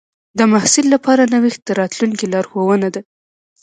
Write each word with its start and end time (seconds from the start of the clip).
د 0.37 0.39
محصل 0.51 0.85
لپاره 0.95 1.29
نوښت 1.33 1.61
د 1.65 1.69
راتلونکي 1.79 2.25
لارښوونه 2.33 2.87
ده. 2.93 3.01